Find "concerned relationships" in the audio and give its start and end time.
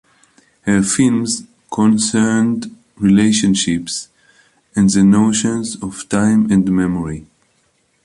1.71-4.09